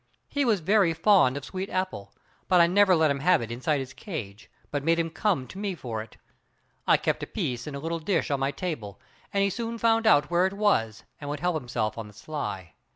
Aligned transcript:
He 0.27 0.45
was 0.45 0.61
very 0.61 0.95
fond 0.95 1.37
of 1.37 1.45
sweet 1.45 1.69
apple, 1.69 2.11
but 2.47 2.59
I 2.59 2.65
never 2.65 2.95
let 2.95 3.11
him 3.11 3.19
have 3.19 3.39
it 3.39 3.51
inside 3.51 3.77
his 3.79 3.93
cage, 3.93 4.49
but 4.71 4.83
made 4.83 4.97
him 4.97 5.11
come 5.11 5.45
to 5.49 5.59
me 5.59 5.75
for 5.75 6.01
it. 6.01 6.17
I 6.87 6.97
kept 6.97 7.21
a 7.21 7.27
piece 7.27 7.67
in 7.67 7.75
a 7.75 7.79
little 7.79 7.99
dish 7.99 8.31
on 8.31 8.39
my 8.39 8.49
table 8.49 8.99
and 9.31 9.43
he 9.43 9.51
soon 9.51 9.77
found 9.77 10.07
out 10.07 10.31
where 10.31 10.47
it 10.47 10.53
was 10.53 11.03
and 11.21 11.29
would 11.29 11.41
help 11.41 11.53
himself 11.57 11.99
on 11.99 12.07
the 12.07 12.13
sly. 12.15 12.73